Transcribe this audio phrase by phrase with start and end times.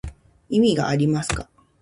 [0.49, 1.47] 意味がありますか